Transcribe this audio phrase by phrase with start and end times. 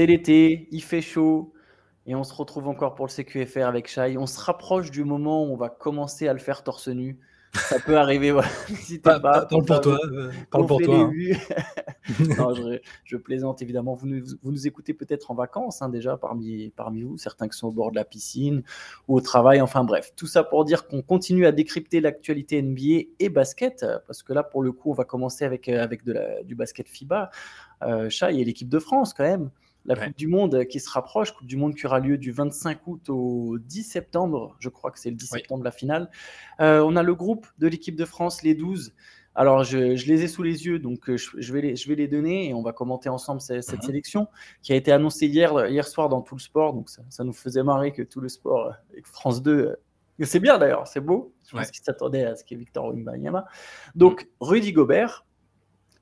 [0.00, 1.52] C'est l'été, il fait chaud,
[2.06, 4.16] et on se retrouve encore pour le CQFR avec Shai.
[4.16, 7.18] On se rapproche du moment où on va commencer à le faire torse nu.
[7.52, 8.48] Ça peut arriver, voilà.
[9.02, 9.98] pas, pas, parle pour toi.
[10.50, 10.96] Parle pour toi.
[10.96, 11.10] Hein.
[12.38, 12.54] non,
[13.04, 13.92] je, plaisante évidemment.
[13.92, 17.58] Vous nous, vous nous écoutez peut-être en vacances hein, déjà parmi, parmi vous, certains qui
[17.58, 18.62] sont au bord de la piscine
[19.06, 19.60] ou au travail.
[19.60, 24.22] Enfin bref, tout ça pour dire qu'on continue à décrypter l'actualité NBA et basket, parce
[24.22, 27.30] que là pour le coup, on va commencer avec, avec de la, du basket FIBA.
[27.82, 29.50] Euh, Chai et l'équipe de France quand même
[29.86, 32.86] la Coupe du Monde qui se rapproche, Coupe du Monde qui aura lieu du 25
[32.86, 36.10] août au 10 septembre, je crois que c'est le 10 septembre la finale.
[36.60, 38.94] Euh, on a le groupe de l'équipe de France, les 12.
[39.34, 42.08] Alors, je, les ai sous les yeux, donc euh, je, vais les, je vais les
[42.08, 43.80] donner et on va commenter ensemble cette, mhm.
[43.80, 44.28] sélection
[44.60, 46.74] qui a été annoncée hier, hier soir dans tout le sport.
[46.74, 49.76] Donc, ça, nous faisait marrer que tout le sport, euh, France 2,
[50.24, 51.32] c'est bien d'ailleurs, c'est beau.
[51.46, 53.46] Je pense qu'il s'attendait à ce qu'il y ait Victor Wembanyama.
[53.94, 55.24] Donc, Rudy Gobert,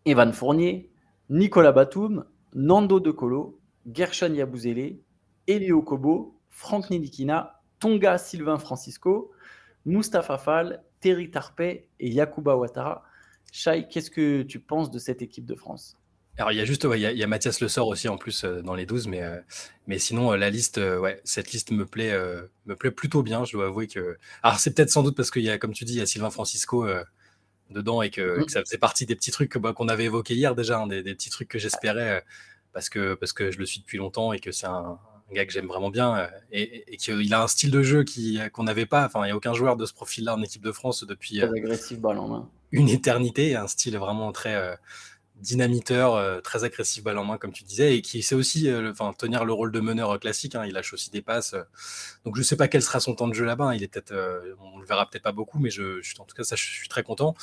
[0.05, 0.91] Evan Fournier,
[1.31, 3.58] Nicolas Batum, Nando De Colo,
[3.93, 5.01] Gershon Yabouzélé,
[5.47, 9.31] Elio Kobo, Franck Nidikina, Tonga Sylvain Francisco,
[9.85, 13.05] Mustapha Fall, Terry Tarpey et Yakuba Ouattara.
[13.53, 15.97] Shai, qu'est-ce que tu penses de cette équipe de France?
[16.37, 18.63] Alors il y a juste, il, y a, Mathias Le Sort aussi en plus euh,
[18.63, 19.41] dans les 12, mais, euh,
[19.89, 22.17] mais sinon euh, la liste, ouais, cette liste me plaît,
[22.67, 23.45] me plaît plutôt bien.
[23.45, 25.85] Je dois avouer que, alors c'est peut-être sans doute parce qu'il y a, comme tu
[25.85, 26.87] dis, il y a Sylvain Francisco
[27.71, 28.49] dedans et que, mm.
[28.49, 31.15] ça faisait partie des petits trucs bah, qu'on avait évoqués hier déjà, hein, des, des,
[31.15, 32.25] petits trucs que j'espérais
[32.79, 35.01] parce que, parce que je le suis depuis longtemps et que c'est un,
[35.33, 38.05] gars que j'aime vraiment bien euh, et, qu'il a un style de jeu
[38.53, 39.05] qu'on n'avait pas.
[39.05, 41.49] Enfin, il n'y a aucun joueur de ce profil-là en équipe de France depuis euh,
[42.29, 42.49] main.
[42.71, 43.57] une éternité.
[43.57, 44.77] Un style vraiment très, euh,
[45.41, 48.91] dynamiteur, euh, très agressif balle en main, comme tu disais, et qui sait aussi euh,
[48.91, 50.55] enfin, tenir le rôle de meneur euh, classique.
[50.55, 51.55] Hein, il lâche aussi des passes.
[52.25, 53.67] donc je ne sais pas quel sera son temps de jeu là-bas.
[53.67, 54.15] Hein, il est peut-être,
[54.61, 57.03] on le verra peut-être pas beaucoup, mais je, en tout cas, ça, je suis très
[57.03, 57.35] content.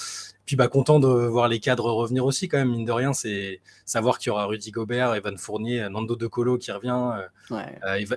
[0.45, 3.13] Puis bah, content de voir les cadres revenir aussi, quand même, mine de rien.
[3.13, 7.27] C'est savoir qu'il y aura Rudy Gobert, Evan Fournier, Nando De Colo qui revient.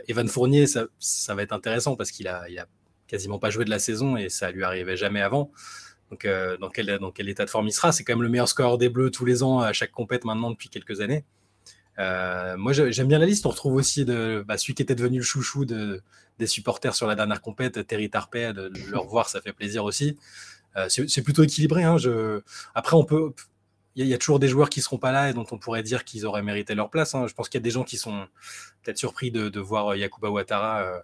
[0.09, 2.67] Evan Fournier, ça, ça, va être intéressant parce qu'il a, il a
[3.06, 5.50] quasiment pas joué de la saison et ça lui arrivait jamais avant.
[6.10, 8.78] Donc, euh, dans, quel, état de forme il sera C'est quand même le meilleur score
[8.78, 11.24] des Bleus tous les ans à chaque compète maintenant depuis quelques années.
[11.98, 13.44] Euh, moi, j'aime bien la liste.
[13.44, 16.02] On retrouve aussi bah, celui qui était devenu le chouchou de,
[16.38, 18.52] des supporters sur la dernière compète, Terry Tarpey.
[18.54, 20.16] Le revoir, ça fait plaisir aussi.
[20.76, 21.84] Euh, c'est plutôt équilibré.
[21.84, 21.96] Hein.
[22.75, 23.32] Après, on peut.
[23.96, 26.04] Il y, a toujours des joueurs qui seront pas là et dont on pourrait dire
[26.04, 27.16] qu'ils auraient mérité leur place.
[27.16, 27.26] Hein.
[27.26, 28.28] Je pense qu'il y a des gens qui sont
[28.84, 31.02] peut-être surpris de, voir Yakuba Ouattara,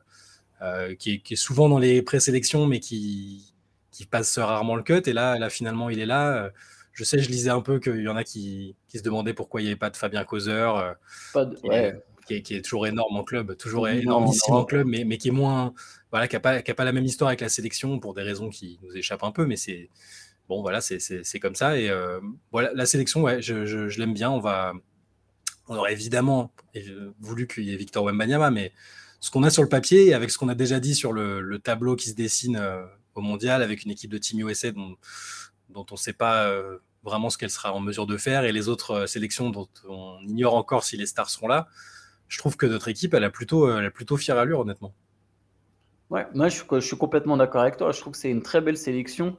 [1.00, 3.53] qui, est souvent dans les présélections, mais qui,
[3.94, 5.02] qui passe rarement le cut.
[5.06, 6.50] Et là, là finalement, il est là.
[6.92, 9.60] Je sais, je lisais un peu qu'il y en a qui, qui, se demandaient pourquoi
[9.60, 10.96] il n'y avait pas de Fabien Causeur,
[11.32, 15.04] pas de, qui, est, qui, est, toujours énorme en club, toujours énormissime en club, mais,
[15.04, 15.74] mais qui est moins,
[16.12, 18.78] voilà, qui n'a pas, pas, la même histoire avec la sélection pour des raisons qui
[18.82, 19.90] nous échappent un peu, mais c'est
[20.48, 21.76] bon, voilà, c'est comme ça.
[21.78, 21.90] Et
[22.52, 24.30] voilà, la sélection, ouais, je, je, l'aime bien.
[24.30, 24.72] On va,
[25.66, 26.52] on aurait évidemment
[27.18, 28.72] voulu qu'il y ait Victor Wembanyama, mais
[29.18, 31.58] ce qu'on a sur le papier, avec ce qu'on a déjà dit sur le, le
[31.58, 32.56] tableau qui se dessine
[33.14, 34.96] au mondial avec une équipe de Team USA dont,
[35.68, 38.52] dont on ne sait pas euh, vraiment ce qu'elle sera en mesure de faire et
[38.52, 41.68] les autres euh, sélections dont on ignore encore si les stars seront là.
[42.28, 44.94] Je trouve que notre équipe, elle a plutôt, euh, elle a plutôt fière allure, honnêtement.
[46.10, 47.92] Ouais, moi je suis, je suis complètement d'accord avec toi.
[47.92, 49.36] Je trouve que c'est une très belle sélection.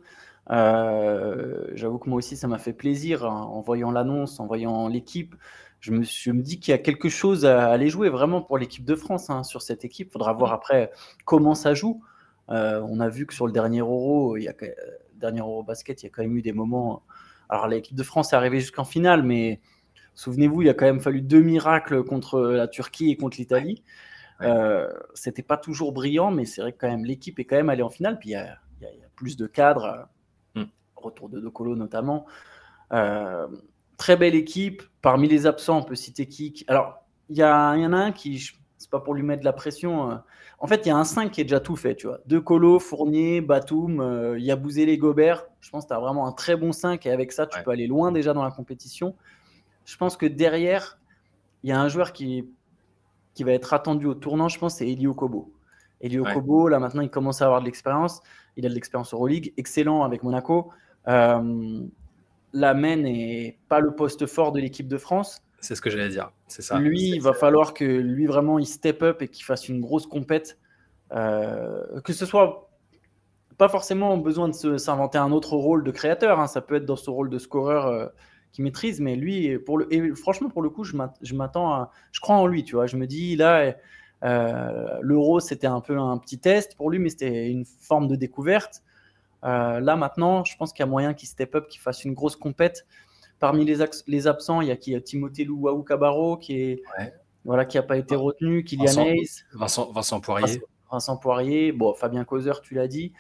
[0.50, 5.36] J'avoue que moi aussi, ça m'a fait plaisir hein, en voyant l'annonce, en voyant l'équipe.
[5.80, 8.57] Je me, je me, dis qu'il y a quelque chose à aller jouer vraiment pour
[8.57, 10.07] l'équipe de France hein, sur cette équipe.
[10.09, 10.92] Il faudra voir après
[11.25, 12.02] comment ça joue.
[12.50, 14.72] Euh, on a vu que sur le dernier Euro, il y a, euh,
[15.16, 17.03] dernier Euro basket, il y a quand même eu des moments.
[17.50, 19.61] Alors l'équipe de France est arrivée jusqu'en finale, mais
[20.13, 23.83] souvenez-vous, il a quand même fallu deux miracles contre la Turquie et contre l'Italie.
[24.41, 27.69] Euh, c'était pas toujours brillant, mais c'est vrai que quand même l'équipe est quand même
[27.69, 28.19] allée en finale.
[28.19, 28.59] Puis il y a,
[29.16, 30.09] plus de cadres,
[30.56, 30.63] mm.
[30.95, 32.25] retour de Docolo notamment.
[32.89, 34.83] très belle équipe.
[35.01, 38.51] Parmi les absents, on peut citer qui Alors il y, y, en a un qui,
[38.85, 40.22] c'est pas pour lui mettre de la pression.
[40.59, 42.19] En fait, il y a un 5 qui est déjà tout fait, tu vois.
[42.28, 45.48] De Colo, Fournier, Batum, euh, les Gobert.
[45.59, 47.71] Je pense que tu as vraiment un très bon 5 et avec ça, tu peux
[47.71, 49.15] aller loin déjà dans la compétition.
[49.86, 51.00] Je pense que derrière,
[51.63, 52.48] il y a un joueur qui,
[53.33, 55.51] qui va être attendu au tournant, je pense, c'est Elio Kobo.
[56.00, 58.21] Elio Kobo, là maintenant, il commence à avoir de l'expérience.
[58.56, 60.69] Il a de l'expérience Euroleague, excellent avec Monaco.
[61.07, 61.81] Euh,
[62.54, 65.42] la main n'est pas le poste fort de l'équipe de France.
[65.65, 66.31] C'est ce que j'allais dire.
[66.47, 66.77] C'est ça.
[66.77, 70.06] Lui, il va falloir que lui vraiment il step up et qu'il fasse une grosse
[70.06, 70.59] compète.
[71.12, 72.69] Euh, que ce soit
[73.57, 76.39] pas forcément besoin de s'inventer un autre rôle de créateur.
[76.39, 76.45] Hein.
[76.45, 78.06] Ça peut être dans ce rôle de scoreur euh,
[78.51, 82.19] qui maîtrise, mais lui, pour le, et franchement, pour le coup, je m'attends à, je
[82.19, 82.63] crois en lui.
[82.63, 83.73] Tu vois, je me dis là,
[84.23, 88.15] euh, l'euro c'était un peu un petit test pour lui, mais c'était une forme de
[88.15, 88.83] découverte.
[89.41, 92.35] là maintenant, je pense qu'il y a moyen qu'il step up, qu'il fasse une grosse
[92.35, 92.85] compète.
[93.39, 93.77] Parmi les,
[94.07, 96.83] les absents, il y a qui Timothée Louaou Cabarro qui est,
[97.43, 100.61] voilà, qui n'a pas été retenu, Kylian Vincent, Hayes, Vincent, Vincent Poirier.
[100.91, 103.13] Vincent Poirier, bon, Fabien Causeur, tu l'as dit.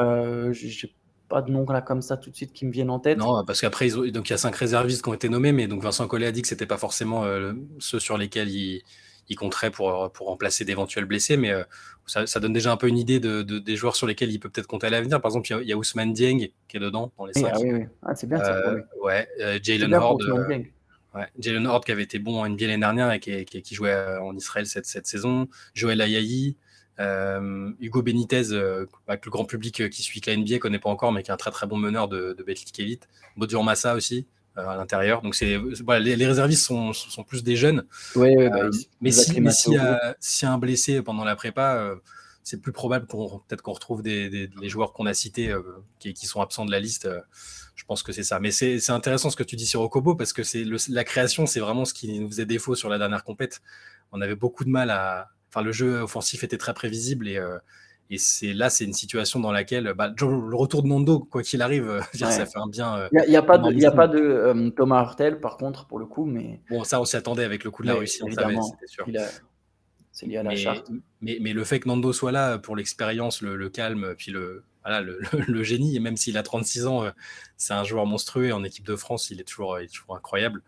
[0.00, 0.94] Euh, j'ai
[1.28, 3.18] pas de nom là comme ça tout de suite qui me viennent en tête.
[3.18, 5.82] Non, parce qu'après, donc il y a cinq réservistes qui ont été nommés, mais donc
[5.82, 8.82] Vincent Collet a dit que c'était pas forcément euh, ceux sur lesquels il,
[9.28, 11.64] il compterait pour, pour remplacer d'éventuels blessés, mais euh,
[12.06, 14.38] ça, ça, donne déjà un peu une idée de, de, des joueurs sur lesquels il
[14.40, 15.20] peut peut-être compter à l'avenir.
[15.20, 17.52] Par exemple, il y, a, Ousmane Dieng qui est dedans dans les cinq.
[17.54, 17.84] Ah oui, oui.
[18.02, 18.74] Ah, c'est bien ça.
[19.02, 19.28] ouais,
[19.62, 20.22] Jalen Horde.
[21.14, 21.26] Ouais.
[21.38, 23.94] Jalen Horde qui avait été bon en NBA l'année dernière et qui, qui, qui, jouait
[24.20, 25.46] en Israël cette, cette saison.
[25.74, 26.56] Joël Ayayi,
[27.00, 30.78] euh, Hugo Benitez, euh, avec le grand public euh, qui suit que la NBA connaît
[30.78, 33.08] pas encore, mais qui est un très très bon meneur de, de Betclic Elite.
[33.36, 34.26] Massa aussi
[34.56, 35.22] à l'intérieur.
[35.22, 37.86] Donc c'est voilà, les, les, réservistes sont, sont, plus des jeunes.
[38.16, 38.68] Ouais, ouais, bah,
[39.00, 41.94] mais si, mais si, a, si un blessé pendant la prépa,
[42.42, 45.54] c'est plus probable qu'on peut-être qu'on retrouve des, des, les joueurs qu'on a cités
[45.98, 47.08] qui, qui, sont absents de la liste.
[47.74, 48.40] je pense que c'est ça.
[48.40, 51.60] Mais c'est intéressant ce que tu dis sur Okobo parce que c'est la création, c'est
[51.60, 53.62] vraiment ce qui nous faisait défaut sur la dernière compète.
[54.12, 57.58] On avait beaucoup de mal à, enfin, le jeu offensif était très prévisible et, euh,
[58.12, 61.62] et c'est là, c'est une situation dans laquelle bah, le retour de Nando, quoi qu'il
[61.62, 62.00] arrive, ouais.
[62.12, 63.08] ça fait un bien.
[63.10, 65.86] Il n'y a, a, pas de, y a pas de euh, Thomas Hurtel, par contre,
[65.86, 66.60] pour le coup, mais.
[66.68, 69.06] Bon, ça, on s'y attendait avec le coup de la Russie, on savait, c'était sûr.
[70.10, 70.90] C'est lié à la mais, charte.
[71.22, 74.62] Mais, mais, le fait que Nando soit là pour l'expérience, le, le, calme, puis le,
[74.84, 77.10] voilà, le, le génie, et même s'il a 36 ans, euh,
[77.56, 80.14] c'est un joueur monstrueux et en équipe de France, il est toujours, il est toujours
[80.14, 80.62] incroyable.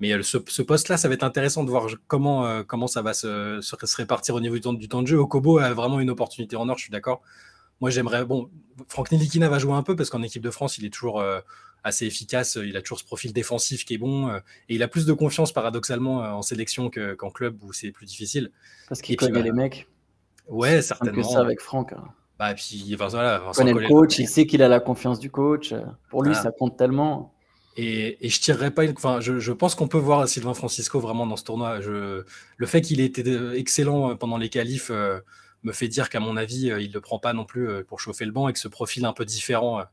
[0.00, 3.02] Mais euh, ce, ce poste-là, ça va être intéressant de voir comment, euh, comment ça
[3.02, 5.18] va se, se, se, répartir au niveau du temps, du temps de jeu.
[5.18, 7.22] Okobo a vraiment une opportunité en or, je suis d'accord.
[7.80, 8.24] Moi, j'aimerais.
[8.24, 8.50] Bon,
[8.88, 11.40] Franck Nilikina va jouer un peu parce qu'en équipe de France, il est toujours euh,
[11.82, 12.58] assez efficace.
[12.62, 14.28] Il a toujours ce profil défensif qui est bon.
[14.28, 14.38] Euh,
[14.68, 18.50] et il a plus de confiance, paradoxalement, en sélection qu'en club où c'est plus difficile.
[18.88, 19.88] Parce qu'il connaît bah, les mecs.
[20.48, 21.22] Ouais, certainement.
[21.22, 21.92] que ça avec Franck.
[21.92, 22.04] Hein.
[22.38, 25.30] Bah, puis, enfin, voilà, il connaît le coach, il sait qu'il a la confiance du
[25.30, 25.74] coach.
[26.10, 27.34] Pour lui, ça compte tellement.
[27.76, 28.84] Et, et, je tirerais pas.
[28.90, 31.78] Enfin, je, pense qu'on peut voir Sylvain Francisco vraiment dans ce tournoi.
[31.80, 32.24] Le
[32.66, 33.22] fait qu'il ait été
[33.54, 35.20] excellent pendant les qualifs euh,
[35.62, 37.84] me fait dire qu'à mon avis, euh, il ne le prend pas non plus euh,
[37.84, 39.84] pour chauffer le banc et que ce profil un peu différent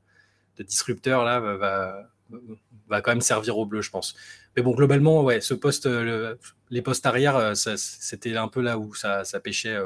[0.58, 4.16] de disrupteur là va, quand même servir au bleu, je pense.
[4.56, 6.40] Mais bon, globalement, ouais, ce poste, le,
[6.72, 9.78] les postes arrière, c'était un peu là où ça pêchait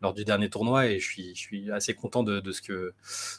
[0.00, 2.94] lors du dernier tournoi et je suis, je suis assez content de, de ce que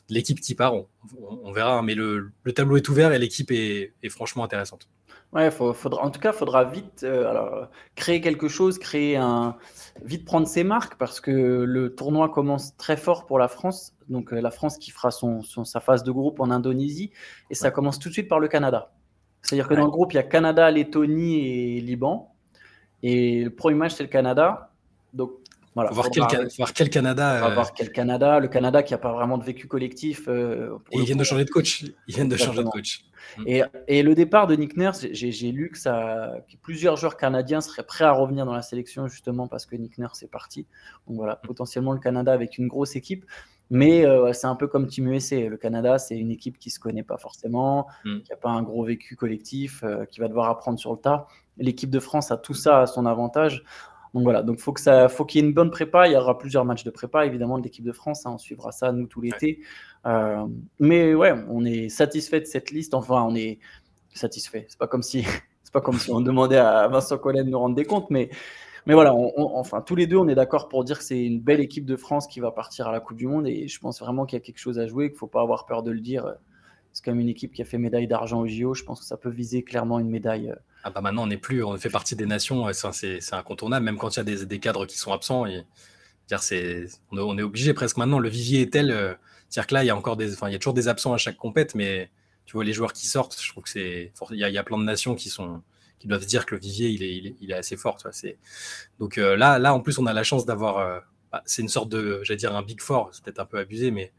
[0.09, 0.73] l'équipe qui part.
[0.75, 0.87] On,
[1.21, 4.89] on, on, verra, mais le, le, tableau est ouvert et l'équipe est, est, franchement intéressante.
[5.31, 9.15] Ouais, faut, faudra, en tout cas, il faudra vite euh, alors, créer quelque chose, créer
[9.15, 9.55] un,
[10.03, 13.93] vite prendre ses marques parce que le tournoi commence très fort pour la France.
[14.09, 17.11] Donc euh, la France qui fera son, son, sa phase de groupe en Indonésie
[17.49, 17.71] et ça ouais.
[17.71, 18.91] commence tout de suite par le Canada.
[19.43, 19.79] C'est-à-dire que ouais.
[19.79, 22.33] dans le groupe, il y a Canada, Lettonie et Liban.
[23.03, 24.71] Et le premier match, c'est le Canada.
[25.13, 25.31] Donc
[25.79, 27.45] voilà, voir, quel, voir, quel, Canada.
[27.45, 27.53] Euh...
[27.53, 28.39] voir quel Canada.
[28.39, 30.27] Le Canada qui n'a pas vraiment de vécu collectif.
[30.27, 31.85] Euh, et ils viennent de changer de coach.
[32.07, 33.05] Ils viennent de changer de coach.
[33.45, 37.61] Et, et, le départ de Nick Nurse, j'ai lu que, ça, que plusieurs joueurs canadiens
[37.61, 40.65] seraient prêts à revenir dans la sélection justement parce que Nick Nurse est parti.
[41.07, 41.47] Donc voilà, mm.
[41.47, 43.25] potentiellement le Canada avec une grosse équipe.
[43.69, 45.47] Mais euh, c'est un peu comme Team USA.
[45.47, 48.21] Le Canada, c'est une équipe qui ne se connaît pas forcément, mm.
[48.21, 51.27] qui n'a pas un gros vécu collectif, euh, qui va devoir apprendre sur le tas.
[51.57, 53.63] L'équipe de France a tout ça à son avantage.
[54.13, 56.07] Donc voilà, donc faut ça, faut qu'il y ait une bonne prépa.
[56.07, 58.25] Il y aura plusieurs matchs de prépa, évidemment, de l'équipe de France.
[58.25, 59.59] Hein, on suivra ça nous tout l'été.
[60.05, 60.45] Euh,
[60.79, 62.93] mais ouais, on est satisfait de cette liste.
[62.93, 63.59] Enfin, on est
[64.13, 64.65] satisfait.
[64.67, 65.23] C'est pas comme si,
[65.73, 68.29] pas comme si on demandait à Vincent Collet de nous rendre des comptes, mais
[68.85, 71.59] mais voilà, enfin tous les deux, on est d'accord pour dire que c'est une belle
[71.59, 73.45] équipe de France qui va partir à la Coupe du Monde.
[73.47, 75.65] Et je pense vraiment qu'il y a quelque chose à jouer, qu'il faut pas avoir
[75.67, 76.33] peur de le dire.
[76.91, 78.73] C'est comme une équipe qui a fait médaille d'argent au JO.
[78.73, 80.53] Je pense que ça peut viser clairement une médaille.
[80.83, 84.15] Ah bah maintenant, on n'est plus, on fait partie des nations, c'est incontournable, même quand
[84.15, 85.45] il y a des, des, cadres qui sont absents.
[85.45, 85.65] Et,
[86.37, 88.19] c'est, on, est obligé presque maintenant.
[88.19, 89.13] Le vivier est tel, euh,
[89.49, 91.17] c'est-à-dire que là, il y a encore des, il y a toujours des absents à
[91.17, 92.11] chaque compète, mais
[92.45, 94.83] tu vois les joueurs qui sortent, je trouve que c'est, il y, a, plein de
[94.83, 95.61] nations qui sont,
[95.99, 97.97] qui doivent dire que le vivier, il est, il est, est assez fort.
[97.97, 98.37] Tu vois, c'est,
[98.99, 100.99] donc euh, là, là, en plus, on a la chance d'avoir, euh,
[101.31, 103.91] bah, c'est une sorte de, j'allais dire un big four, c'est peut-être un peu abusé,
[103.91, 104.11] mais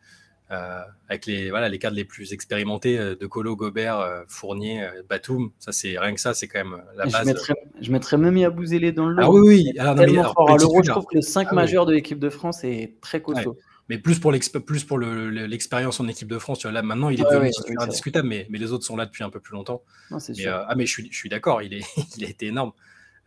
[0.51, 5.51] avec les, voilà, les cadres les plus expérimentés euh, de Colo, Gobert, euh, Fournier, Batum.
[5.59, 7.21] Ça, c'est rien que ça, c'est quand même la base.
[7.21, 9.23] Je mettrais, je mettrais même Yabouzélé dans le lot.
[9.23, 9.79] Ah oui, oui.
[9.79, 10.59] Alors, non, mais, alors, fort.
[10.59, 11.91] L'Euro, je trouve que le 5 ah, majeur oui.
[11.91, 13.51] de l'équipe de France est très costaud.
[13.51, 13.57] Ouais.
[13.91, 16.61] Mais plus pour l'expérience le, en équipe de France.
[16.61, 19.05] Tu vois, là, maintenant, il est devenu ouais, indiscutable, mais, mais, les autres sont là
[19.05, 19.83] depuis un peu plus longtemps.
[20.13, 21.85] Non, mais, euh, ah, mais je suis, je suis d'accord, il, est,
[22.17, 22.71] il a été énorme.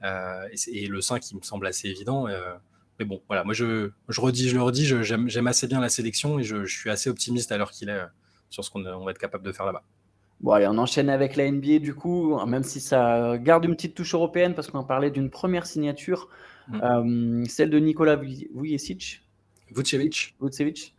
[0.03, 2.30] Euh, et, et, le 5, il me semble assez évident.
[2.30, 2.53] Euh,
[3.00, 6.39] mais bon, voilà, moi je, je redis, je le redis, j'aime assez bien la sélection
[6.39, 8.05] et je, je suis assez optimiste à l'heure qu'il est euh,
[8.50, 9.83] sur ce qu'on va être capable de faire là-bas.
[10.41, 13.95] Bon, allez, on enchaîne avec la NBA du coup, même si ça garde une petite
[13.95, 16.29] touche européenne parce qu'on parlait d'une première signature,
[16.67, 16.81] mmh.
[16.83, 19.21] euh, celle de Nicolas Vujicic.
[19.71, 20.35] Vucevic.
[20.41, 20.95] Vucevic.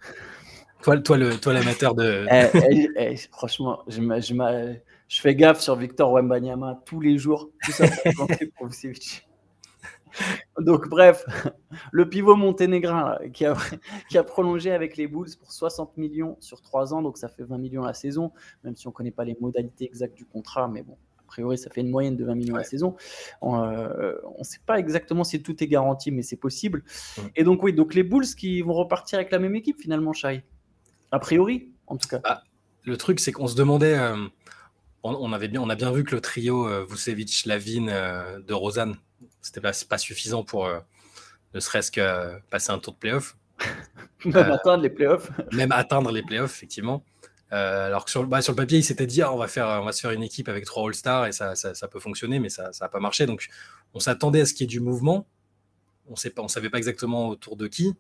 [0.82, 2.26] Toi, toi, le, toi l'amateur de.
[2.30, 4.74] eh, eh, eh, franchement, je, je,
[5.08, 7.50] je, fais gaffe sur Victor Wembanyama tous les jours.
[7.64, 7.86] Tout ça
[8.56, 9.26] pour Vucevic.
[10.61, 11.25] Donc, bref,
[11.92, 13.56] le pivot monténégrin qui, a,
[14.09, 17.44] qui, a, prolongé avec les Bulls pour 60 millions sur 3 ans, donc ça fait
[17.44, 20.68] 20 millions la saison, même si on ne connaît pas les modalités exactes du contrat,
[20.68, 22.97] mais bon, a priori, ça fait une moyenne de 20 millions la saison.
[23.40, 26.85] On ne euh, sait pas exactement si tout est garanti, mais c'est possible.
[27.35, 30.44] Et donc, oui, donc les Bulls qui vont repartir avec la même équipe finalement, Shai?
[31.11, 32.18] A priori, en tout cas.
[32.18, 32.42] Bah,
[32.85, 33.99] le truc, c'est qu'on se demandait.
[33.99, 34.16] Euh,
[35.02, 38.97] on, avait bien, on a bien vu que le trio euh, Vucevic, Lavine, de Rosanne
[39.44, 40.80] c'était pas, pas suffisant pour euh,
[41.52, 43.36] ne serait-ce que euh, passer un tour de playoff.
[44.24, 45.30] même euh, atteindre les playoffs.
[45.52, 47.04] même atteindre les playoffs, effectivement.
[47.50, 49.84] alors que sur, bah, sur le papier, il s'était dit ah, on, va faire, on
[49.84, 52.70] va se faire une équipe avec trois All-Stars et ça, ça, peut fonctionner, mais ça
[52.80, 53.26] n'a pas marché.
[53.26, 53.48] Donc
[53.92, 55.26] on s'attendait à ce qu'il y ait du mouvement.
[56.08, 57.94] On ne savait pas exactement autour de qui.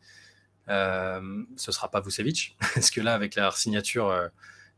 [0.70, 4.30] Euh, ce sera pas Vucevic, parce que là, avec la signature,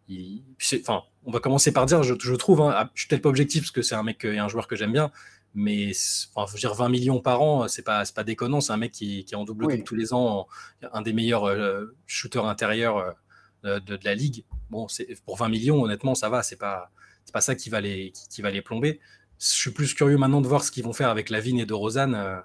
[0.09, 0.43] il,
[0.81, 3.29] enfin, on va commencer par dire, je, je trouve, hein, ah, je suis peut-être pas
[3.29, 5.13] objectif parce que c'est un mec et un joueur que j'aime bien,
[5.57, 5.93] mais
[6.35, 8.61] enfin, faut dire 20 millions par an, c'est pas, pas déconnant.
[8.61, 10.47] C'est un mec qui, qui est en double tous les ans,
[10.93, 13.17] un des meilleurs euh, shooters intérieurs
[13.65, 14.45] euh, de, la ligue.
[14.69, 14.87] Bon,
[15.25, 16.43] pour 20 millions, honnêtement, ça va.
[16.43, 16.91] C'est pas,
[17.33, 19.01] pas ça qui va, les, qui, va les plomber.
[19.41, 21.75] Je suis plus curieux maintenant de voir ce qu'ils vont faire avec Lavigne et de
[21.75, 22.15] Rosanne.
[22.15, 22.37] Euh,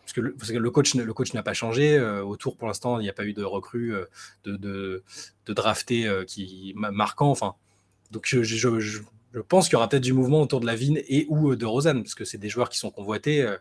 [0.00, 2.00] parce que, le, parce que le coach, le coach n'a pas changé.
[2.00, 3.92] autour, pour l'instant, il n'y a pas eu de recrue,
[4.44, 5.04] de, de,
[5.46, 7.30] de drafté qui marquant.
[7.30, 7.54] Enfin,
[8.10, 9.00] donc je, je je
[9.40, 11.66] pense qu'il y aura peut-être du mouvement autour de la Vigne et ou euh, de
[11.66, 13.56] Rosanne, parce que c'est des joueurs qui sont convoités, euh,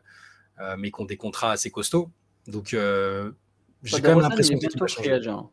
[0.60, 2.12] euh, mais qui ont des contrats assez costauds.
[2.48, 5.20] Donc, j'ai quand même l'impression que va changer.
[5.28, 5.50] Hein.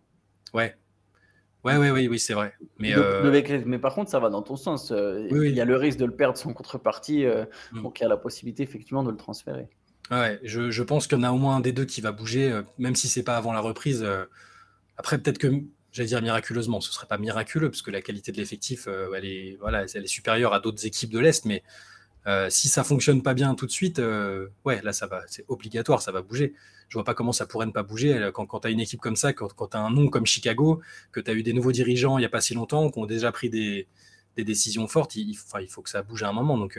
[0.52, 0.76] Ouais.
[1.64, 2.52] Ouais, ouais, oui, oui, c'est vrai.
[2.78, 2.94] Mais,
[3.64, 4.92] mais par contre, ça va dans ton sens.
[4.92, 7.24] Il y a le risque de le perdre sans contrepartie,
[7.72, 7.82] mm.
[7.82, 9.68] donc il y a la possibilité effectivement de le transférer.
[10.10, 12.12] Ouais, je, je pense qu'il y en a au moins un des deux qui va
[12.12, 14.06] bouger, même si c'est pas avant la reprise.
[14.98, 18.36] après, peut-être que j'allais dire miraculeusement, ce serait pas miraculeux parce que la qualité de
[18.36, 21.62] l'effectif, euh, elle est voilà, elle est supérieure à d'autres équipes de l'est, mais
[22.26, 25.44] euh, si ça fonctionne pas bien tout de suite, euh, ouais, là ça va, c'est
[25.48, 26.52] obligatoire, ça va bouger.
[26.88, 29.16] Je vois pas comment ça pourrait ne pas bouger quand, tu as une équipe comme
[29.16, 30.80] ça, quand, tu as un nom comme Chicago,
[31.12, 33.06] que tu as eu des nouveaux dirigeants il y a pas si longtemps, qui ont
[33.06, 33.86] déjà pris des,
[34.36, 36.58] des décisions fortes, il, il, faut que ça bouge à un moment.
[36.58, 36.78] Donc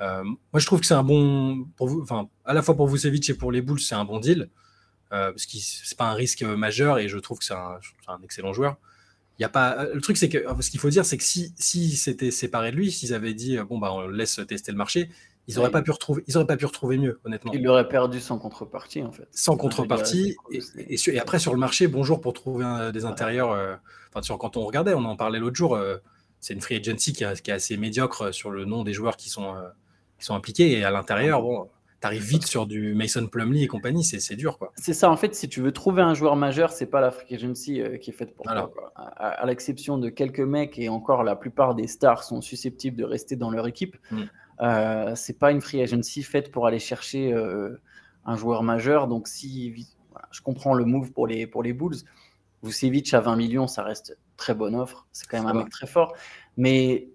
[0.00, 3.30] moi je trouve que c'est un bon pour vous, enfin à la fois pour Vucevic
[3.30, 4.48] et pour les Bulls, c'est un bon deal.
[5.12, 7.78] Euh, parce que c'est pas un risque majeur et je trouve que c'est un,
[8.22, 8.76] excellent joueur.
[9.38, 11.24] Il y a pas, euh, le truc, c'est que ce qu'il faut dire, c'est que
[11.24, 14.78] si, si c'était séparé de lui, s'ils avaient dit bon bah on laisse tester le
[14.78, 15.10] marché,
[15.48, 17.52] ils n'auraient pas pu retrouver, ils auraient pas pu retrouver mieux, honnêtement.
[17.52, 19.26] Ils l'auraient perdu sans contrepartie en fait.
[19.32, 20.60] Sans contrepartie et,
[21.08, 23.50] et, après sur le marché, bonjour pour trouver des intérieurs.
[23.50, 23.74] Euh,
[24.14, 25.76] enfin, quand on regardait, on en parlait l'autre jour.
[26.38, 29.54] c'est une free agency qui, est assez médiocre sur le nom des joueurs qui sont
[30.18, 31.68] qui sont impliqués et à l'intérieur, bon
[32.00, 34.58] t'arrives vite sur du Mason Plumley et compagnie, c'est dur.
[34.58, 34.72] quoi.
[34.76, 37.34] C'est ça, en fait, si tu veux trouver un joueur majeur, c'est pas la free
[37.34, 38.72] agency euh, qui est faite pour toi.
[38.96, 43.36] À, l'exception de quelques mecs, et encore la plupart des stars sont susceptibles de rester
[43.36, 44.22] dans leur équipe, mm.
[44.62, 47.78] euh, c'est pas une free agency faite pour aller chercher euh,
[48.24, 49.06] un joueur majeur.
[49.06, 49.86] Donc, si
[50.30, 51.96] je comprends le move pour les, pour les Bulls,
[52.62, 55.06] Vucevic à 20 millions, ça reste très bonne offre.
[55.12, 56.14] C'est quand même un mec très fort.
[56.56, 57.08] Mais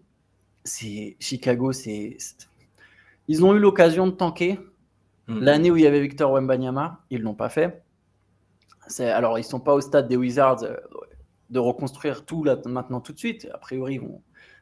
[0.63, 2.17] c'est Chicago, c'est.
[3.27, 4.59] Ils ont eu l'occasion de tanker.
[5.27, 5.39] Mm.
[5.39, 7.83] L'année où il y avait Victor Wembanyama, ils ne l'ont pas fait.
[8.99, 10.75] Alors, ils ne sont pas au stade des Wizards euh,
[11.49, 13.47] de reconstruire tout là, maintenant tout de suite.
[13.53, 14.21] A priori, ils vont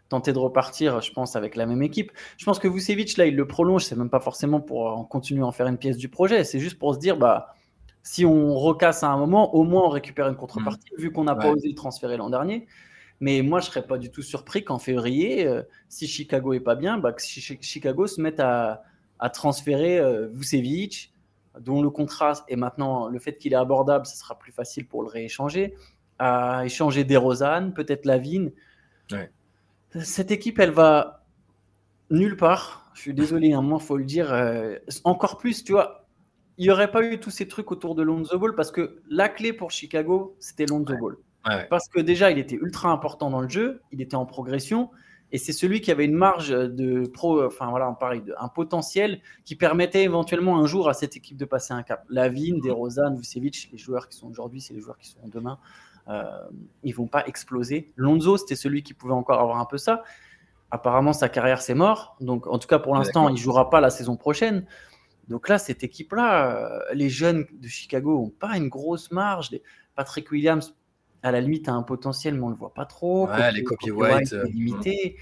[0.10, 2.12] tenter de repartir, je pense, avec la même équipe.
[2.38, 3.84] Je pense que Vucevic, là, il le prolonge.
[3.84, 6.43] C'est même pas forcément pour en continuer à en faire une pièce du projet.
[6.43, 7.55] C'est juste pour se dire, bah,
[8.03, 11.01] si on recasse à un moment, au moins on récupère une contrepartie, mm.
[11.01, 12.67] vu qu'on n'a pas osé le transférer l'an dernier.
[13.20, 16.75] Mais moi, je serais pas du tout surpris qu'en février, euh, si Chicago est pas
[16.75, 18.84] bien, bah, que Chicago se mette à,
[19.24, 21.13] à transférer euh, Vucevic,
[21.62, 25.01] dont le contrat est maintenant, le fait qu'il est abordable, ce sera plus facile pour
[25.01, 25.75] le rééchanger,
[26.20, 28.51] à échanger des Rosanne, peut-être Lavigne.
[30.01, 31.24] Cette équipe, elle va
[32.10, 32.92] nulle part.
[32.96, 34.34] Je suis désolé, un hein, moment, il faut le dire.
[34.34, 34.75] Euh,
[35.06, 36.06] encore plus, tu vois,
[36.58, 39.30] il n'y aurait pas eu tous ces trucs autour de Lonzo Ball parce que la
[39.30, 41.15] clé pour Chicago, c'était Lonzo Ball.
[41.70, 44.89] Parce que déjà, il était ultra important dans le jeu, il était en progression.
[45.34, 49.56] Et c'est celui qui avait une marge de pro, enfin voilà, pareil, un potentiel qui
[49.56, 52.06] permettait éventuellement un jour à cette équipe de passer un cap.
[52.08, 55.58] Lavine, DeRozan, Vucevic, les joueurs qui sont aujourd'hui, c'est les joueurs qui seront demain.
[56.08, 56.24] Euh,
[56.84, 57.92] ils vont pas exploser.
[57.96, 60.04] Lonzo, c'était celui qui pouvait encore avoir un peu ça.
[60.70, 62.16] Apparemment, sa carrière, c'est mort.
[62.22, 64.68] Donc, en tout cas, pour l'instant, il jouera pas la saison prochaine.
[65.30, 69.50] Donc là, cette équipe-là, euh, les jeunes de Chicago n'ont pas une grosse marge.
[69.96, 70.75] Patrick Williams,
[71.24, 73.27] à la limite, a un potentiel, mais on ne le voit pas trop.
[73.27, 74.34] Ouais, les copy white.
[74.34, 75.18] Euh, limité.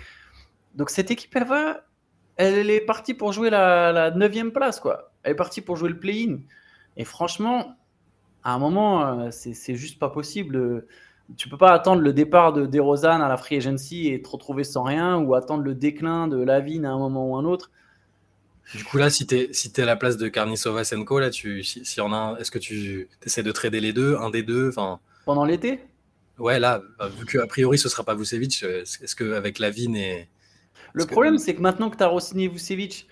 [0.75, 1.84] Donc cette équipe, elle va.
[2.38, 5.12] Elle est partie pour jouer la, 9 place, quoi.
[5.24, 6.39] Elle est partie pour jouer le play-in.
[6.98, 7.75] Et franchement,
[8.43, 10.86] à un moment, euh, c'est juste pas possible.
[11.38, 14.63] Tu peux pas attendre le départ de DeRozan à la free agency et te retrouver
[14.63, 17.70] sans rien, ou attendre le déclin de Lavine à un moment ou un autre.
[18.74, 21.29] Du coup, là, si tu es, si es à la place de Karnisova Senko, là,
[21.29, 24.43] tu, si, si en a est-ce que tu essaies de trader les deux, un des
[24.43, 25.00] deux enfin...
[25.25, 25.79] Pendant l'été?
[26.41, 30.27] Ouais, là, bah, vu qu'a priori ce sera pas Vucevic, euh, est-ce qu'avec Lavine et.
[30.93, 33.07] Le problème, c'est que maintenant que tu as re-signé Vucevic,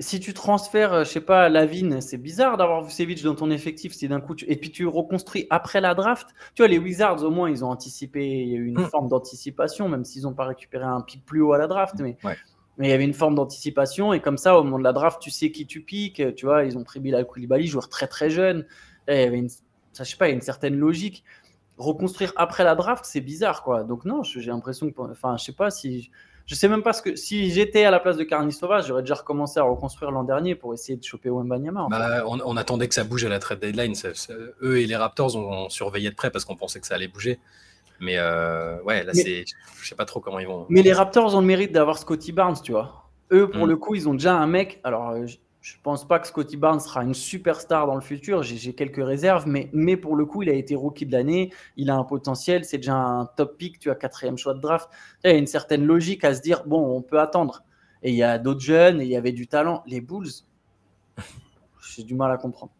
[0.00, 3.92] si tu transfères, euh, je sais pas, Lavine, c'est bizarre d'avoir Vucevic dans ton effectif
[3.92, 6.26] si d'un coup et puis tu reconstruis après la draft.
[6.56, 8.88] Tu vois, les Wizards au moins ils ont anticipé, il y a eu une hmm.
[8.88, 12.16] forme d'anticipation, même s'ils n'ont pas récupéré un pic plus haut à la draft, mais
[12.76, 15.22] mais il y avait une forme d'anticipation et comme ça au moment de la draft,
[15.22, 16.20] tu sais qui tu piques.
[16.34, 18.66] Tu vois, ils ont pris Bilal Koulibaly, joueur très très jeune.
[19.06, 21.24] il y avait une, ça, je sais pas, une certaine logique
[21.78, 23.84] reconstruire après la draft, c'est bizarre, quoi.
[23.84, 26.10] Donc non, j'ai l'impression que, enfin, je sais pas si,
[26.46, 29.14] je sais même pas ce que, si j'étais à la place de Carnistova, j'aurais déjà
[29.14, 31.86] recommencé à reconstruire l'an dernier pour essayer de choper Wembanyama.
[31.90, 33.94] Bah, on, attendait que ça bouge à la trade deadline.
[34.62, 37.40] eux et les Raptors ont, surveillé de près parce qu'on pensait que ça allait bouger.
[38.00, 39.44] Mais euh, ouais, là, c'est,
[39.80, 40.66] je sais pas trop comment ils vont.
[40.68, 43.08] Mais les Raptors ont le mérite d'avoir Scotty Barnes, tu vois.
[43.32, 43.70] Eux, pour hmm.
[43.70, 44.80] le coup, ils ont déjà un mec.
[44.84, 45.26] Alors, euh,
[45.64, 48.42] je pense pas que Scotty Barnes sera une superstar dans le futur.
[48.42, 51.54] J'ai quelques réserves, mais, mais pour le coup, il a été rookie de l'année.
[51.78, 52.66] Il a un potentiel.
[52.66, 53.78] C'est déjà un top pick.
[53.78, 54.90] Tu as quatrième choix de draft.
[55.24, 57.62] Il y a une certaine logique à se dire bon, on peut attendre.
[58.02, 59.82] Et il y a d'autres jeunes et il y avait du talent.
[59.86, 60.28] Les Bulls,
[61.94, 62.72] j'ai du mal à comprendre.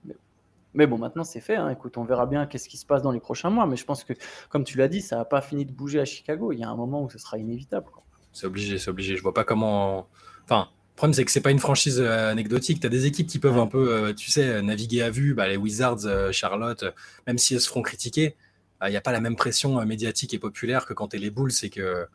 [0.75, 1.57] Mais, bon, maintenant c'est fait.
[1.57, 1.71] Hein.
[1.71, 3.64] Écoute, on verra bien qu'est-ce qui se passe dans les prochains mois.
[3.67, 4.12] Mais je pense que,
[4.50, 6.53] comme tu l'as dit, ça n'a pas fini de bouger à Chicago.
[6.53, 7.87] Il y a un moment où ce sera inévitable.
[8.35, 9.17] C'est obligé, c'est obligé.
[9.17, 10.07] Je vois pas comment.
[10.43, 12.78] Enfin, le problème, c'est que c'est pas une franchise euh, anecdotique.
[12.78, 15.34] Tu as des équipes qui peuvent un peu, euh, tu sais, naviguer à vue.
[15.34, 16.84] Bah, les Wizards, euh, Charlotte,
[17.26, 18.36] même si elles se feront critiquer,
[18.86, 21.30] il n'y a pas la même pression médiatique et populaire que quand tu es les
[21.30, 21.50] Bulls.
[21.50, 22.06] C'est que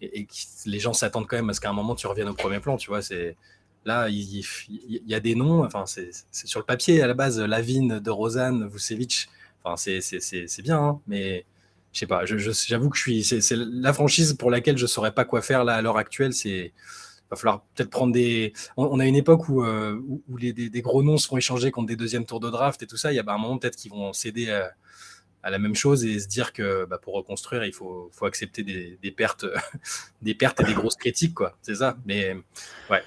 [0.00, 0.26] et,
[0.64, 2.76] les gens s'attendent quand même à ce qu'à un moment tu reviennes au premier plan.
[2.78, 3.36] Tu vois, c'est
[3.84, 5.64] là, il, y a des noms.
[5.64, 7.38] Enfin, c'est sur le papier à la base.
[7.38, 9.28] Lavine, De Rosanne, Vucevic.
[9.62, 11.44] Enfin, c'est bien, hein, mais
[11.92, 12.24] je sais pas.
[12.24, 13.24] J'avoue que je suis.
[13.24, 16.32] C'est la franchise pour laquelle je saurais pas quoi faire là à l'heure actuelle.
[16.32, 16.72] C'est
[17.32, 18.52] va falloir peut-être prendre des.
[18.76, 20.00] On, a une époque où, euh,
[20.38, 23.12] les, des, gros noms seront échangés contre des deuxièmes tours de draft et tout ça.
[23.12, 26.20] Il y a bah, un moment peut-être qu'ils vont céder à, la même chose et
[26.20, 29.46] se dire que bah, pour reconstruire, il faut, accepter des, pertes,
[30.22, 31.38] des pertes et des grosses critiques.
[31.62, 31.96] C'est ça.
[32.04, 32.36] Mais
[32.90, 33.02] ouais.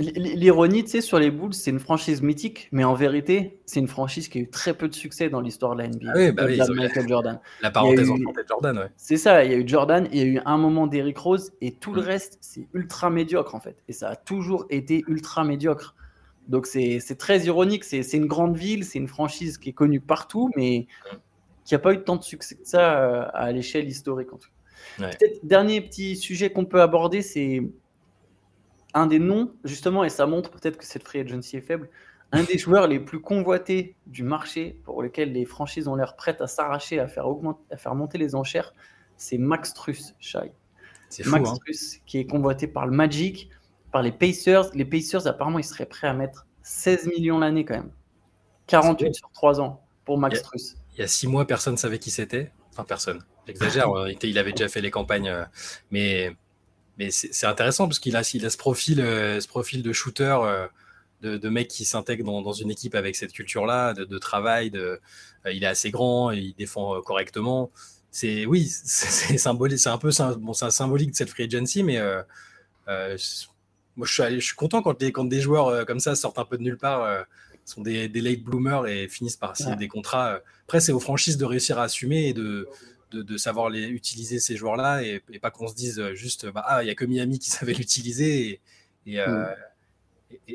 [0.00, 3.88] L'ironie, tu sais, sur les Bulls, c'est une franchise mythique, mais en vérité, c'est une
[3.88, 6.06] franchise qui a eu très peu de succès dans l'histoire de la NBA.
[6.06, 7.40] Ah oui, bah oui, Michael Jordan.
[7.62, 8.16] La parenthèse en
[8.48, 8.90] Jordan, ouais.
[8.96, 11.52] C'est ça, il y a eu Jordan, il y a eu un moment d'Eric Rose,
[11.60, 13.76] et tout le reste, c'est ultra médiocre en fait.
[13.88, 15.96] Et ça a toujours été ultra médiocre.
[16.46, 20.50] Donc c'est très ironique, c'est une grande ville, c'est une franchise qui est connue partout,
[20.56, 20.86] mais
[21.64, 24.48] qui n'a pas eu tant de succès que ça euh, à l'échelle historique en tout
[24.48, 25.10] cas.
[25.10, 27.62] Peut-être dernier petit sujet qu'on peut aborder, c'est
[28.98, 31.88] un des noms, justement, et ça montre peut-être que cette free agency est faible,
[32.32, 36.40] un des joueurs les plus convoités du marché, pour lequel les franchises ont l'air prêtes
[36.40, 38.74] à s'arracher, à faire augmenter, à faire monter les enchères,
[39.16, 40.52] c'est Max Truss, Shai.
[41.08, 41.56] C'est Max hein.
[41.64, 43.48] Truss, qui est convoité par le Magic,
[43.92, 44.70] par les Pacers.
[44.74, 47.90] Les Pacers, apparemment, ils seraient prêts à mettre 16 millions l'année quand même.
[48.66, 50.76] 48 sur 3 ans pour Max Truss.
[50.94, 52.52] Il y a 6 mois, personne ne savait qui c'était.
[52.72, 53.24] Enfin, personne.
[53.46, 53.88] J'exagère,
[54.22, 55.28] il avait déjà fait les campagnes.
[55.28, 55.44] Euh,
[55.90, 56.36] mais
[56.98, 60.66] mais c'est intéressant parce qu'il a, a ce, profil, euh, ce profil de shooter, euh,
[61.22, 64.70] de, de, mec qui s'intègre dans, une équipe avec cette culture-là, de, travail.
[64.70, 65.00] De,
[65.46, 67.70] euh, il est assez grand, il défend correctement.
[68.10, 72.00] C'est oui, c'est symbolique, c'est un peu bon, symbolique de cette free agency, mais
[73.96, 76.44] moi je suis, je suis content quand des, quand des joueurs comme ça sortent un
[76.44, 77.24] peu de nulle part
[77.64, 80.40] sont des, des, late bloomers et finissent par signer des contrats.
[80.64, 82.66] Après, c'est aux franchises de réussir à assumer et de,
[83.10, 86.86] de, savoir les, utiliser ces joueurs-là et, pas qu'on se dise juste bah, ah il
[86.86, 88.60] y a que Miami qui savait l'utiliser
[89.06, 89.46] et, euh,
[90.48, 90.52] mm.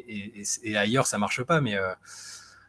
[0.63, 1.93] et, ailleurs ça marche pas mais euh,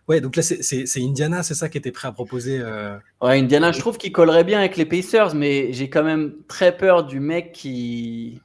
[0.08, 3.72] ouais donc là c'est Indiana c'est ça qui était prêt à proposer euh, ouais Indiana
[3.72, 7.20] je trouve qu'il collerait bien avec les Pacers mais j'ai quand même très peur du
[7.20, 8.40] mec qui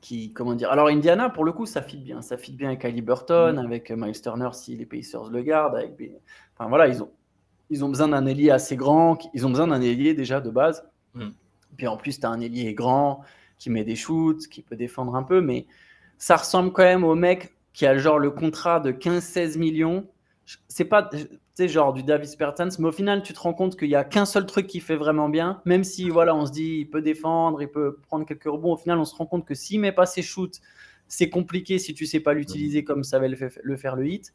[0.00, 2.84] qui comment dire alors Indiana pour le coup ça fit bien ça fit bien avec
[2.84, 3.64] Ali Burton mm.
[3.64, 5.92] avec Miles Turner si les Pacers le gardent avec
[6.56, 7.10] enfin voilà ils ont
[7.70, 9.18] ils ont besoin d'un ailier assez grand.
[9.34, 10.84] Ils ont besoin d'un ailier déjà de base.
[11.14, 11.28] Mm.
[11.76, 13.22] Puis en plus, tu as un ailier grand
[13.58, 15.40] qui met des shoots, qui peut défendre un peu.
[15.40, 15.66] Mais
[16.16, 20.06] ça ressemble quand même au mec qui a genre le contrat de 15-16 millions.
[20.68, 23.76] C'est pas tu sais, genre du Davis Pertens, mais au final, tu te rends compte
[23.76, 25.60] qu'il n'y a qu'un seul truc qui fait vraiment bien.
[25.64, 28.72] Même si voilà, on se dit il peut défendre, il peut prendre quelques rebonds.
[28.72, 30.60] Au final, on se rend compte que s'il met pas ses shoots,
[31.06, 34.34] c'est compliqué si tu sais pas l'utiliser comme savait le faire le hit.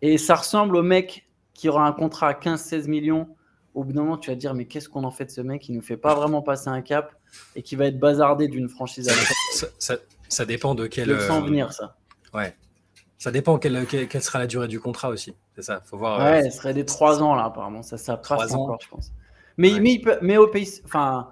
[0.00, 3.28] Et ça ressemble au mec qui aura un contrat à 15-16 millions,
[3.74, 5.40] au bout d'un moment, tu vas te dire, mais qu'est-ce qu'on en fait de ce
[5.40, 5.62] mec?
[5.62, 7.14] Qui ne nous fait pas vraiment passer un cap
[7.56, 9.32] et qui va être bazardé d'une franchise à l'autre
[9.78, 9.96] ça,
[10.28, 11.10] ça, dépend de quel.
[11.10, 11.96] Euh, venir, ça.
[12.34, 12.54] Ouais.
[13.18, 15.34] Ça dépend quelle, quelle, sera la durée du contrat aussi.
[15.54, 16.18] C'est ça, faut voir.
[16.18, 17.82] Ouais, euh, ce serait des 3 ans là, apparemment.
[17.82, 19.12] Ça, ça passe encore, je pense.
[19.56, 21.30] Mais, mais, mais, au pays, enfin,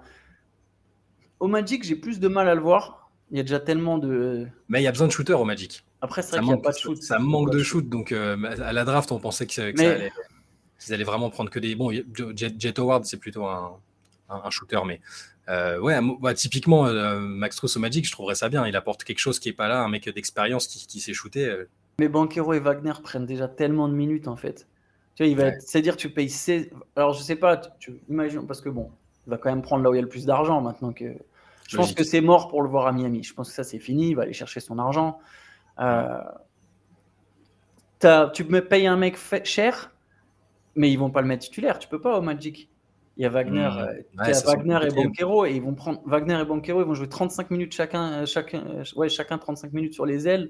[1.39, 3.11] au Magic, j'ai plus de mal à le voir.
[3.29, 4.47] Il y a déjà tellement de.
[4.69, 5.83] Mais il y a besoin de shooters au Magic.
[6.01, 7.01] Après, c'est vrai qu'il n'y a pas de shoot.
[7.01, 7.87] Ça manque de shoot.
[7.87, 11.75] Donc, euh, à la draft, on pensait que, qu'ils allaient vraiment prendre que des.
[11.75, 11.91] Bon,
[12.35, 13.79] Jet, Howard, c'est plutôt un,
[14.49, 14.99] shooter, mais.
[15.49, 18.65] Euh, ouais, bah, typiquement, euh, Max Truss au Magic, je trouverais ça bien.
[18.67, 21.65] Il apporte quelque chose qui n'est pas là, un mec d'expérience qui, qui sait shooter.
[21.99, 24.67] Mais Banquero et Wagner prennent déjà tellement de minutes, en fait.
[25.15, 26.69] Tu vois, il va c'est-à-dire tu payes 16.
[26.95, 28.89] Alors, je sais pas, tu, imagines, parce que bon,
[29.27, 31.13] il va quand même prendre là où il y a le plus d'argent maintenant que.
[31.67, 33.23] Je pense que c'est mort pour le voir à Miami.
[33.23, 34.09] Je pense que ça, c'est fini.
[34.09, 35.19] Il va aller chercher son argent.
[35.79, 36.21] Euh,
[38.33, 39.91] tu me payes un mec cher,
[40.75, 41.79] mais ils vont pas le mettre titulaire.
[41.79, 42.69] Tu peux pas au Magic.
[43.17, 44.21] Il y a Wagner, hmm.
[44.21, 47.51] euh, Wagner et Banquero et ils vont prendre Wagner et Banquero, ils vont jouer 35
[47.51, 48.63] minutes chacun, euh, chacun,
[48.95, 50.49] ouais, chacun 35 minutes sur les ailes.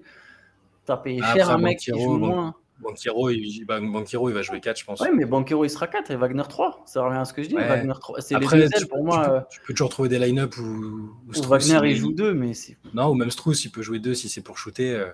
[0.85, 2.55] Tu as payé cher un mec qui joue moins.
[2.81, 4.99] Banquero il, Banquero, il va jouer 4, je pense.
[5.01, 6.83] Oui, mais Banquero, il sera 4 et Wagner 3.
[6.85, 7.55] Ça revient à ce que je dis.
[7.55, 8.21] Wagner 3.
[8.21, 9.47] C'est les deux ailes pour moi.
[9.49, 11.11] Tu peux, toujours trouver des line-up où,
[11.47, 12.77] Wagner, il joue 2, mais c'est.
[12.93, 15.11] Non, ou même Strauss, il peut jouer 2 si c'est pour shooter.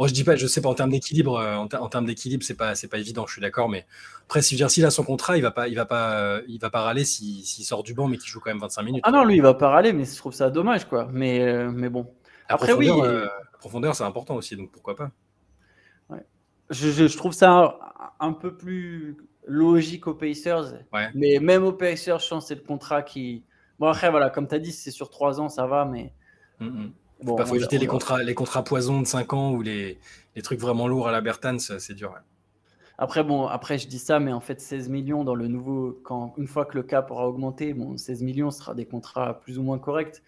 [0.00, 2.54] Bon, je dis pas, je sais pas en termes d'équilibre, euh, en, termes d'équilibre, c'est
[2.56, 3.26] pas, c'est pas évident.
[3.26, 3.84] Je suis d'accord, mais
[4.22, 6.70] après, si s'il a son contrat, il va pas, il va pas, euh, il va
[6.70, 9.02] pas râler s'il sort du banc, mais qu'il joue quand même 25 minutes.
[9.06, 11.10] Ah non, lui, il va pas râler, mais je trouve ça dommage, quoi.
[11.12, 12.06] Mais, euh, mais bon.
[12.48, 12.86] après, oui.
[12.86, 15.10] la profondeur, c'est important aussi, donc pourquoi pas.
[16.70, 17.78] Je, trouve ça
[18.20, 20.74] un, peu plus logique aux Pacers.
[21.14, 23.44] Mais même aux Pacers, je pense que c'est le contrat qui.
[23.78, 26.12] Bon, après, voilà, comme tu as dit, c'est sur 3 ans, ça va, mais.
[26.60, 26.92] Mm, mm.
[27.22, 29.98] Il faut éviter les contrats, les contrats poison de 5 ans ou les,
[30.36, 32.14] les trucs vraiment lourds à la Bertans, c'est dur.
[32.96, 36.34] Après, bon, après, je dis ça, mais en fait, 16 millions dans le nouveau, quand,
[36.36, 39.62] une fois que le cap aura augmenté, bon, 16 millions sera des contrats plus ou
[39.62, 40.22] moins corrects.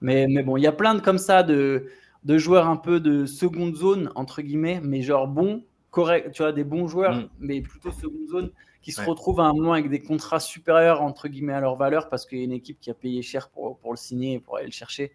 [0.00, 1.88] Mais, mais bon, il y a plein de comme ça de,
[2.22, 6.52] de joueurs un peu de seconde zone, entre guillemets, mais genre bons, corrects, tu vois,
[6.52, 7.28] des bons joueurs, mm.
[7.38, 8.50] mais plutôt seconde zone,
[8.82, 12.10] qui se retrouvent à un moment avec des contrats supérieurs, entre guillemets, à leur valeur,
[12.10, 14.40] parce qu'il y a une équipe qui a payé cher pour, pour le signer et
[14.40, 15.12] pour aller le chercher.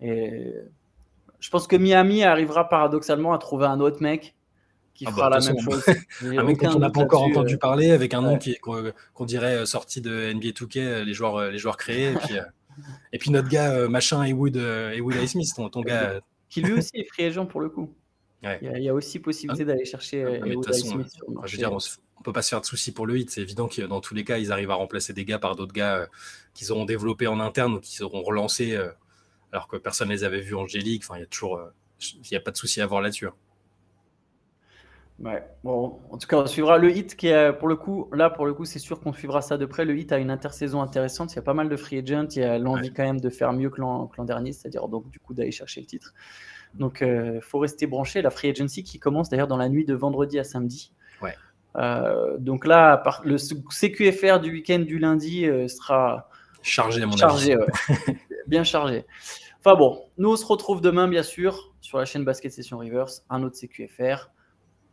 [0.00, 0.54] Et
[1.38, 4.34] je pense que Miami arrivera paradoxalement à trouver un autre mec
[4.94, 5.84] qui ah fera bah, la même chose.
[6.22, 8.38] un mec dont on n'a pas encore entendu euh, parler, avec un nom
[9.14, 12.14] qu'on dirait euh, sorti de NBA 2K, euh, les joueurs, les joueurs créés.
[13.12, 15.26] et, puis, notre gars, machin, Ewood, Ewood A.
[15.26, 16.20] Smith, ton, ton gars.
[16.48, 17.94] Qui lui aussi est free agent pour le coup.
[18.42, 19.66] Il, y a, aussi possibilité ah.
[19.66, 20.72] d'aller chercher Ewood A.
[20.72, 21.08] Smith.
[21.44, 23.30] je veux dire, on ne peut pas se faire de soucis pour le hit.
[23.30, 25.72] C'est évident que dans tous les cas, ils arrivent à remplacer des gars par d'autres
[25.72, 26.06] gars
[26.54, 28.78] qu'ils auront développés en interne ou qu'ils auront relancés
[29.52, 31.02] alors que personne ne les avait vus en G-League.
[31.04, 31.72] Enfin, il y a toujours, euh,
[32.14, 33.26] il n'y a pas de souci à avoir là-dessus.
[33.26, 33.34] Hein.
[35.20, 38.30] Ouais, bon, en tout cas, on suivra le hit qui est pour le coup, là
[38.30, 39.84] pour le coup, c'est sûr qu'on suivra ça de près.
[39.84, 41.32] Le hit a une intersaison intéressante.
[41.32, 42.28] Il y a pas mal de free agents.
[42.36, 45.18] Il y a l'envie quand même de faire mieux que l'an dernier, c'est-à-dire donc du
[45.18, 46.14] coup d'aller chercher le titre.
[46.74, 48.22] Donc, il euh, faut rester branché.
[48.22, 50.92] La free agency qui commence d'ailleurs dans la nuit de vendredi à samedi.
[51.22, 51.34] Ouais.
[51.76, 56.28] Euh, donc là, le CQFR du week-end du lundi sera
[56.62, 57.66] chargé, à mon chargé, Ouais.
[58.46, 59.04] bien chargé.
[59.60, 63.08] Enfin bon, nous on se retrouve demain bien sûr sur la chaîne Basket Session Rivers,
[63.28, 64.30] un autre CQFR.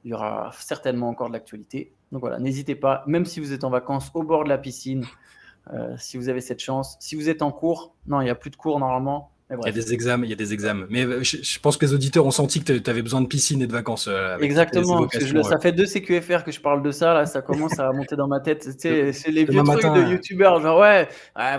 [0.03, 1.93] Il y aura certainement encore de l'actualité.
[2.11, 5.05] Donc voilà, n'hésitez pas, même si vous êtes en vacances au bord de la piscine,
[5.73, 6.97] euh, si vous avez cette chance.
[6.99, 9.31] Si vous êtes en cours, non, il n'y a plus de cours normalement.
[9.51, 10.87] Il y a des examens, il y a des examens.
[10.89, 13.61] Mais euh, je, pense que les auditeurs ont senti que tu avais besoin de piscine
[13.61, 14.07] et de vacances.
[14.07, 15.07] Euh, Exactement.
[15.43, 17.13] ça fait deux CQFR que je parle de ça.
[17.13, 18.67] Là, ça commence à monter dans ma tête.
[18.79, 20.59] C'est les vieux trucs de youtubeurs.
[20.61, 21.07] Genre, ouais,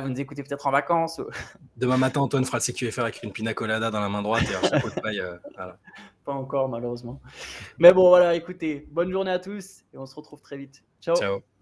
[0.00, 1.20] vous nous écoutez peut-être en vacances.
[1.76, 4.66] Demain matin, Antoine fera le CQFR avec une pina colada dans la main droite et
[4.66, 5.20] un chapeau de paille.
[5.20, 5.36] Euh,
[6.24, 7.20] Pas encore, malheureusement.
[7.78, 10.82] Mais bon, voilà, écoutez, bonne journée à tous et on se retrouve très vite.
[11.00, 11.14] Ciao.
[11.14, 11.55] Ciao.